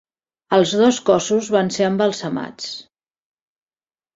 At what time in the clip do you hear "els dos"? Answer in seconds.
0.55-0.99